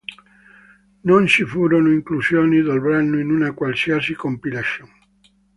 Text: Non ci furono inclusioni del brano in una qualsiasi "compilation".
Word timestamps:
Non 1.03 1.27
ci 1.27 1.45
furono 1.45 1.91
inclusioni 1.93 2.63
del 2.63 2.81
brano 2.81 3.19
in 3.19 3.29
una 3.29 3.53
qualsiasi 3.53 4.15
"compilation". 4.15 4.89